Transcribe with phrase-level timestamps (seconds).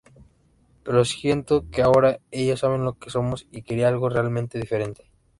[0.83, 5.11] Pero siento que ahora, ellos saben lo que somos, y quería algo realmente diferente.